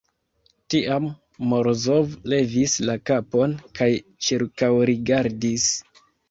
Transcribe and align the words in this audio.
Tiam 0.73 1.03
Morozov 1.51 2.15
levis 2.33 2.73
la 2.89 2.95
kapon 3.11 3.53
kaj 3.81 3.91
ĉirkaŭrigardis. 4.29 5.69